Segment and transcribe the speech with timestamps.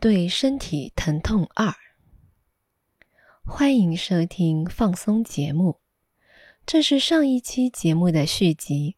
[0.00, 1.74] 对身体疼痛二，
[3.44, 5.78] 欢迎收听放松节目。
[6.64, 8.96] 这是上一期节目的续集，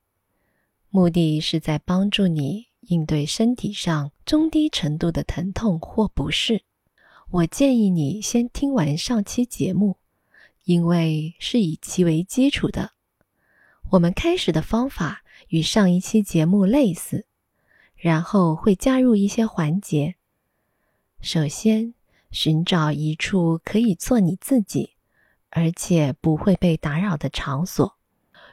[0.91, 6.63] 目的是在帮助你应对身体上中低程度的疼痛或不适。
[7.31, 9.97] 我建议你先听完上期节目，
[10.63, 12.93] 因为是以其为基础的。
[13.91, 17.27] 我们开始的方法与上一期节目类似，
[17.97, 20.15] 然后会加入一些环节。
[21.23, 21.95] 首先，
[22.33, 24.95] 寻找一处可以做你自己，
[25.51, 27.97] 而且不会被打扰的场所。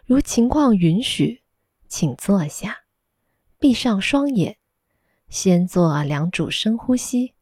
[0.05, 1.41] 如情况允许，
[1.87, 2.83] 请坐下，
[3.57, 4.57] 闭上双眼，
[5.29, 7.33] 先做两组深呼吸。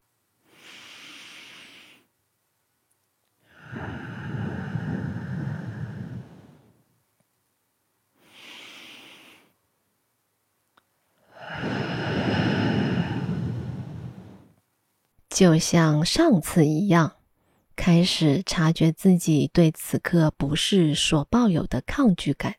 [15.38, 17.18] 就像上次一样，
[17.76, 22.56] 开始察觉自己对此刻不适所抱有的抗拒感，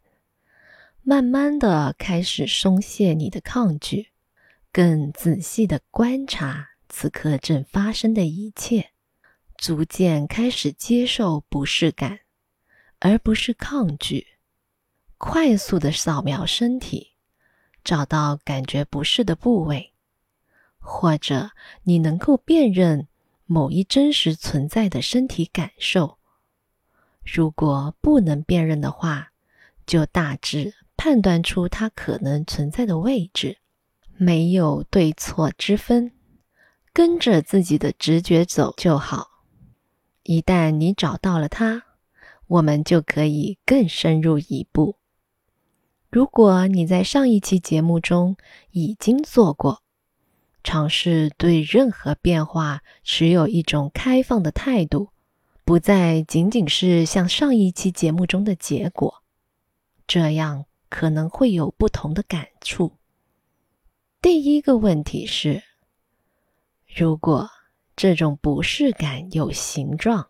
[1.02, 4.12] 慢慢的开始松懈你的抗拒，
[4.70, 8.90] 更仔细的观察此刻正发生的一切，
[9.56, 12.20] 逐渐开始接受不适感，
[13.00, 14.24] 而不是抗拒，
[15.16, 17.14] 快速的扫描身体，
[17.82, 19.94] 找到感觉不适的部位。
[20.90, 21.50] 或者
[21.82, 23.08] 你能够辨认
[23.44, 26.16] 某一真实存在的身体感受，
[27.22, 29.32] 如果不能辨认的话，
[29.86, 33.58] 就大致判断出它可能存在的位置，
[34.16, 36.10] 没有对错之分，
[36.94, 39.44] 跟着自己的直觉走就好。
[40.22, 41.84] 一旦你找到了它，
[42.46, 44.96] 我们就可以更深入一步。
[46.10, 48.38] 如果你在上一期节目中
[48.70, 49.82] 已经做过。
[50.70, 55.08] 尝试对任何变化持有一种开放的态度，
[55.64, 59.22] 不再仅仅是像上一期节目中的结果，
[60.06, 62.98] 这样可能会有不同的感触。
[64.20, 65.62] 第一个问题是：
[66.94, 67.48] 如果
[67.96, 70.28] 这种不适感有形状，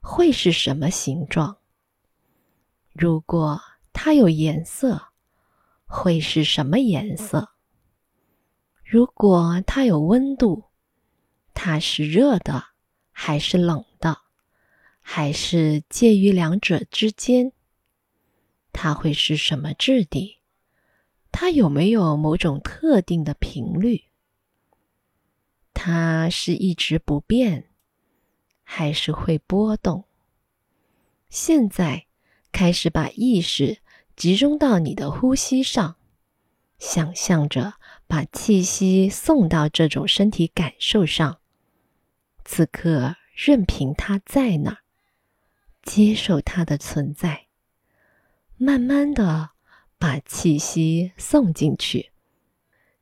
[0.00, 1.56] 会是什么形状？
[2.92, 3.58] 如果
[3.94, 5.00] 它有颜色，
[5.86, 7.52] 会是什么颜色？
[8.90, 10.64] 如果它有温度，
[11.52, 12.68] 它是热的
[13.12, 14.22] 还是冷的，
[15.02, 17.52] 还是介于两者之间？
[18.72, 20.38] 它会是什么质地？
[21.30, 24.04] 它有没有某种特定的频率？
[25.74, 27.68] 它是一直不变，
[28.64, 30.04] 还是会波动？
[31.28, 32.06] 现在
[32.50, 33.80] 开始把意识
[34.16, 35.96] 集中到你的呼吸上，
[36.78, 37.74] 想象着。
[38.08, 41.40] 把气息送到这种身体感受上，
[42.42, 44.78] 此刻任凭它在那儿，
[45.82, 47.48] 接受它的存在。
[48.56, 49.50] 慢慢的
[49.98, 52.10] 把气息送进去。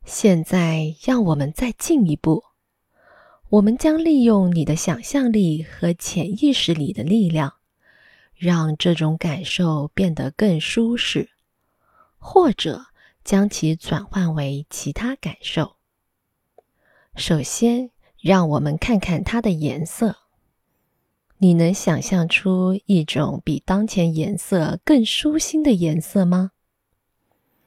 [0.04, 2.42] 现在让我们再进一步，
[3.50, 7.54] 我们将利用你的想象力和潜意识里的力量，
[8.34, 11.30] 让这种感受变得更舒适，
[12.18, 12.86] 或者。
[13.26, 15.75] 将其转换为其他感受。
[17.16, 20.16] 首先，让我们看看它的颜色。
[21.38, 26.53] 你能想象出一种比当前颜色更舒心的颜色吗？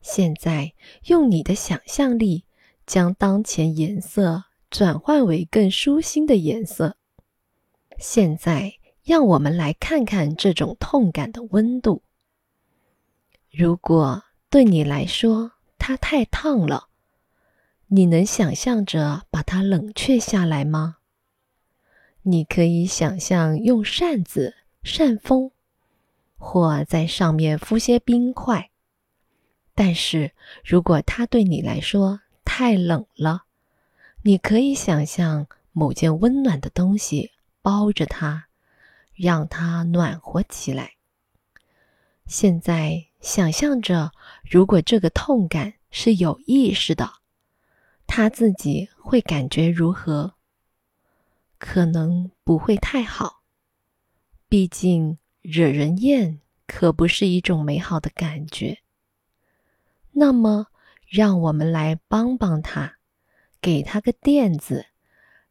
[0.02, 0.74] 现在，
[1.08, 2.46] 用你的想象力
[2.86, 6.96] 将当前颜色转换为更舒心的颜色。
[7.98, 12.02] 现在，让我们来看看这种痛感的温度。
[13.52, 16.88] 如果对你来说，它太烫了，
[17.86, 20.98] 你能想象着把它冷却下来吗？
[22.24, 25.52] 你可以想象用扇子扇风，
[26.36, 28.72] 或在上面敷些冰块。
[29.76, 30.31] 但是
[30.66, 33.44] 如果它对你来说太冷了，
[34.24, 38.48] 你可以想象某件温暖的东西包着它，
[39.13, 40.94] 让它暖和起来。
[42.25, 43.08] 现在。
[43.19, 44.12] 想象着，
[44.50, 47.10] 如果这个痛感是有意识的，
[48.07, 50.36] 他自己会感觉如何？
[51.57, 53.42] 可能不会太好，
[54.48, 58.77] 毕竟惹人厌可不是一种美好的感觉。
[60.12, 60.68] 那么，
[61.06, 62.95] 让我们来帮帮他，
[63.60, 64.86] 给他个垫子，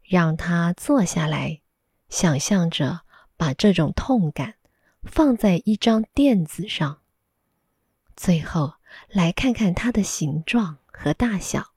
[0.03, 1.61] 让他坐下来，
[2.09, 3.03] 想象着
[3.37, 4.55] 把这种痛感
[5.03, 7.03] 放在一张垫子上。
[8.19, 8.75] 最后
[9.09, 11.73] 来看看它的形状和大小。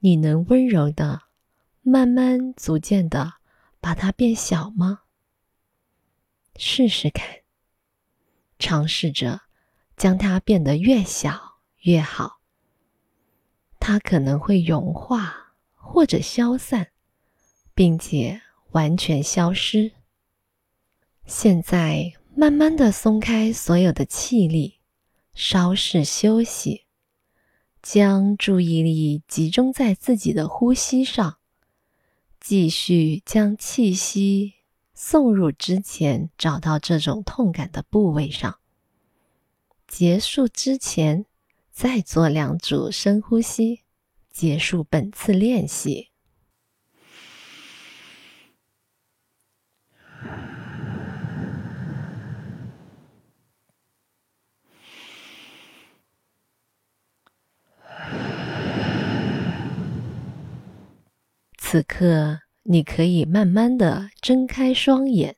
[0.00, 1.22] 你能温柔的、
[1.82, 3.34] 慢慢、逐渐的
[3.80, 5.02] 把它变小吗？
[6.56, 7.36] 试试看，
[8.58, 9.42] 尝试着
[9.96, 12.40] 将它变得越小越好。
[13.78, 16.88] 它可能会融化或者消散，
[17.74, 18.42] 并且
[18.72, 19.92] 完全消失。
[21.26, 24.80] 现在，慢慢的松开所有的气力，
[25.34, 26.86] 稍事休息，
[27.82, 31.38] 将注意力集中在自己的呼吸上，
[32.40, 34.54] 继续将气息
[34.94, 38.58] 送入之前找到这种痛感的部位上。
[39.86, 41.26] 结束之前。
[41.74, 43.80] 再做两组深呼吸，
[44.30, 46.11] 结束本次练习。
[61.72, 65.36] 此刻，你可以慢慢的睁开双眼，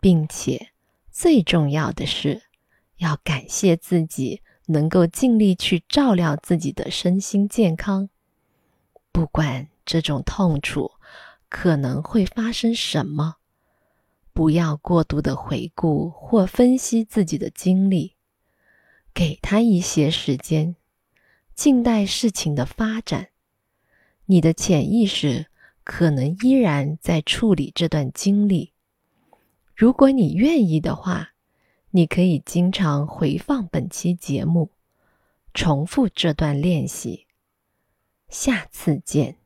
[0.00, 0.68] 并且
[1.10, 2.44] 最重要的是，
[2.96, 4.40] 要感谢自己。
[4.68, 8.08] 能够尽力去照料自己的身心健康，
[9.12, 10.92] 不管这种痛楚
[11.50, 13.34] 可能会发生什么，
[14.32, 18.16] 不要过度的回顾或分析自己的经历，
[19.12, 20.76] 给他一些时间，
[21.54, 23.28] 静待事情的发展。
[24.26, 25.46] 你的潜意识
[25.84, 28.72] 可能依然在处理这段经历。
[29.74, 31.30] 如果你愿意的话。
[31.96, 34.72] 你可以经常回放本期节目，
[35.54, 37.28] 重复这段练习。
[38.28, 39.36] 下次见。